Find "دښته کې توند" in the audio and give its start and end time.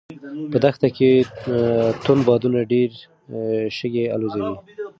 0.63-2.21